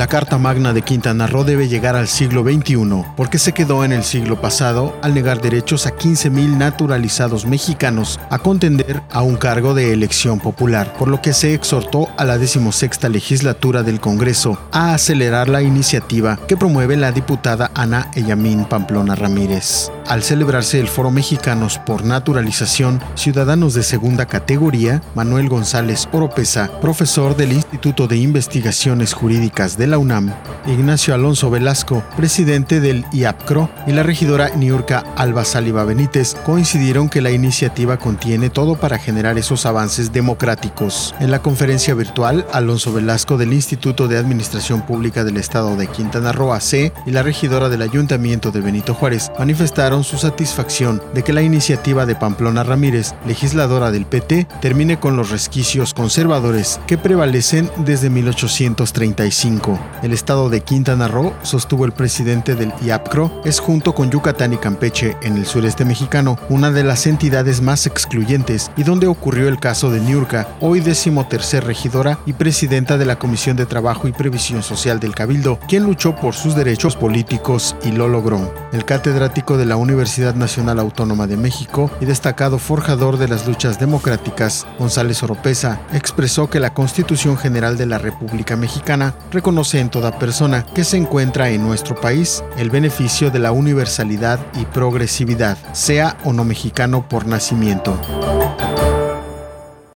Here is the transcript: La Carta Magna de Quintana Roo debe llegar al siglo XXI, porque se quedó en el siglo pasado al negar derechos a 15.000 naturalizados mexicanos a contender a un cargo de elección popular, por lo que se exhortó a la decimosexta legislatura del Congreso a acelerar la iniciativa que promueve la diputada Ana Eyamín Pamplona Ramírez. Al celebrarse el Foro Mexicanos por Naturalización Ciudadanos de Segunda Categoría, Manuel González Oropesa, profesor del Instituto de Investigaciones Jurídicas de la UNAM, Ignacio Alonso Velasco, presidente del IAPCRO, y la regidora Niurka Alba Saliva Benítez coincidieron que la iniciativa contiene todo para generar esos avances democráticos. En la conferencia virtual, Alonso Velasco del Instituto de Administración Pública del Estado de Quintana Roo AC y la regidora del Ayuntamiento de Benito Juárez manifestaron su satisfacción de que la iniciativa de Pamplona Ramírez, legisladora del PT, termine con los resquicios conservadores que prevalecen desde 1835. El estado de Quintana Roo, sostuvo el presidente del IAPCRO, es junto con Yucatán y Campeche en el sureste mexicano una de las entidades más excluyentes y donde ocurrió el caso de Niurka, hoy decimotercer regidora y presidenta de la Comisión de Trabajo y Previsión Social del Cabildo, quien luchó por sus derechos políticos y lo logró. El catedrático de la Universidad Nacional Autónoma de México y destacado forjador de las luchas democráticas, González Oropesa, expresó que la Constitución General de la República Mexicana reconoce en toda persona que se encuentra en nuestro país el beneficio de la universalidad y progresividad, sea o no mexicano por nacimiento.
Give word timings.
La 0.00 0.06
Carta 0.06 0.38
Magna 0.38 0.72
de 0.72 0.80
Quintana 0.80 1.26
Roo 1.26 1.44
debe 1.44 1.68
llegar 1.68 1.94
al 1.94 2.08
siglo 2.08 2.42
XXI, 2.42 3.04
porque 3.18 3.38
se 3.38 3.52
quedó 3.52 3.84
en 3.84 3.92
el 3.92 4.02
siglo 4.02 4.40
pasado 4.40 4.96
al 5.02 5.12
negar 5.12 5.42
derechos 5.42 5.86
a 5.86 5.94
15.000 5.94 6.56
naturalizados 6.56 7.44
mexicanos 7.44 8.18
a 8.30 8.38
contender 8.38 9.02
a 9.10 9.20
un 9.20 9.36
cargo 9.36 9.74
de 9.74 9.92
elección 9.92 10.40
popular, 10.40 10.94
por 10.94 11.08
lo 11.08 11.20
que 11.20 11.34
se 11.34 11.52
exhortó 11.52 12.08
a 12.16 12.24
la 12.24 12.38
decimosexta 12.38 13.10
legislatura 13.10 13.82
del 13.82 14.00
Congreso 14.00 14.58
a 14.72 14.94
acelerar 14.94 15.50
la 15.50 15.60
iniciativa 15.60 16.38
que 16.48 16.56
promueve 16.56 16.96
la 16.96 17.12
diputada 17.12 17.70
Ana 17.74 18.10
Eyamín 18.14 18.64
Pamplona 18.64 19.14
Ramírez. 19.14 19.92
Al 20.10 20.24
celebrarse 20.24 20.80
el 20.80 20.88
Foro 20.88 21.12
Mexicanos 21.12 21.78
por 21.78 22.04
Naturalización 22.04 23.00
Ciudadanos 23.14 23.74
de 23.74 23.84
Segunda 23.84 24.26
Categoría, 24.26 25.00
Manuel 25.14 25.48
González 25.48 26.08
Oropesa, 26.10 26.68
profesor 26.80 27.36
del 27.36 27.52
Instituto 27.52 28.08
de 28.08 28.16
Investigaciones 28.16 29.12
Jurídicas 29.12 29.78
de 29.78 29.86
la 29.86 29.98
UNAM, 29.98 30.34
Ignacio 30.66 31.14
Alonso 31.14 31.48
Velasco, 31.48 32.02
presidente 32.16 32.80
del 32.80 33.04
IAPCRO, 33.12 33.70
y 33.86 33.92
la 33.92 34.02
regidora 34.02 34.48
Niurka 34.56 35.04
Alba 35.14 35.44
Saliva 35.44 35.84
Benítez 35.84 36.34
coincidieron 36.44 37.08
que 37.08 37.20
la 37.20 37.30
iniciativa 37.30 37.96
contiene 37.96 38.50
todo 38.50 38.74
para 38.74 38.98
generar 38.98 39.38
esos 39.38 39.64
avances 39.64 40.12
democráticos. 40.12 41.14
En 41.20 41.30
la 41.30 41.40
conferencia 41.40 41.94
virtual, 41.94 42.48
Alonso 42.52 42.92
Velasco 42.92 43.38
del 43.38 43.52
Instituto 43.52 44.08
de 44.08 44.18
Administración 44.18 44.82
Pública 44.82 45.22
del 45.22 45.36
Estado 45.36 45.76
de 45.76 45.86
Quintana 45.86 46.32
Roo 46.32 46.52
AC 46.52 46.92
y 47.06 47.12
la 47.12 47.22
regidora 47.22 47.68
del 47.68 47.82
Ayuntamiento 47.82 48.50
de 48.50 48.60
Benito 48.60 48.92
Juárez 48.92 49.30
manifestaron 49.38 49.99
su 50.04 50.18
satisfacción 50.18 51.02
de 51.14 51.22
que 51.22 51.32
la 51.32 51.42
iniciativa 51.42 52.06
de 52.06 52.14
Pamplona 52.14 52.62
Ramírez, 52.62 53.14
legisladora 53.26 53.90
del 53.90 54.06
PT, 54.06 54.46
termine 54.60 54.98
con 54.98 55.16
los 55.16 55.30
resquicios 55.30 55.94
conservadores 55.94 56.80
que 56.86 56.98
prevalecen 56.98 57.70
desde 57.78 58.10
1835. 58.10 59.78
El 60.02 60.12
estado 60.12 60.50
de 60.50 60.60
Quintana 60.62 61.08
Roo, 61.08 61.32
sostuvo 61.42 61.84
el 61.84 61.92
presidente 61.92 62.54
del 62.54 62.72
IAPCRO, 62.82 63.42
es 63.44 63.60
junto 63.60 63.94
con 63.94 64.10
Yucatán 64.10 64.52
y 64.52 64.56
Campeche 64.56 65.16
en 65.22 65.36
el 65.36 65.46
sureste 65.46 65.84
mexicano 65.84 66.38
una 66.48 66.70
de 66.70 66.84
las 66.84 67.06
entidades 67.06 67.60
más 67.60 67.86
excluyentes 67.86 68.70
y 68.76 68.82
donde 68.82 69.06
ocurrió 69.06 69.48
el 69.48 69.60
caso 69.60 69.90
de 69.90 70.00
Niurka, 70.00 70.48
hoy 70.60 70.80
decimotercer 70.80 71.64
regidora 71.64 72.18
y 72.26 72.32
presidenta 72.32 72.98
de 72.98 73.06
la 73.06 73.18
Comisión 73.18 73.56
de 73.56 73.66
Trabajo 73.66 74.08
y 74.08 74.12
Previsión 74.12 74.62
Social 74.62 75.00
del 75.00 75.14
Cabildo, 75.14 75.58
quien 75.68 75.84
luchó 75.84 76.16
por 76.16 76.34
sus 76.34 76.54
derechos 76.54 76.96
políticos 76.96 77.76
y 77.84 77.92
lo 77.92 78.08
logró. 78.08 78.52
El 78.72 78.84
catedrático 78.84 79.56
de 79.56 79.66
la 79.66 79.76
Universidad 79.90 80.36
Nacional 80.36 80.78
Autónoma 80.78 81.26
de 81.26 81.36
México 81.36 81.90
y 82.00 82.04
destacado 82.04 82.60
forjador 82.60 83.18
de 83.18 83.26
las 83.26 83.48
luchas 83.48 83.80
democráticas, 83.80 84.64
González 84.78 85.20
Oropesa, 85.24 85.80
expresó 85.92 86.48
que 86.48 86.60
la 86.60 86.72
Constitución 86.74 87.36
General 87.36 87.76
de 87.76 87.86
la 87.86 87.98
República 87.98 88.54
Mexicana 88.54 89.16
reconoce 89.32 89.80
en 89.80 89.90
toda 89.90 90.16
persona 90.16 90.64
que 90.74 90.84
se 90.84 90.96
encuentra 90.96 91.50
en 91.50 91.62
nuestro 91.62 92.00
país 92.00 92.44
el 92.56 92.70
beneficio 92.70 93.32
de 93.32 93.40
la 93.40 93.50
universalidad 93.50 94.38
y 94.54 94.64
progresividad, 94.66 95.58
sea 95.72 96.16
o 96.24 96.32
no 96.32 96.44
mexicano 96.44 97.08
por 97.08 97.26
nacimiento. 97.26 97.98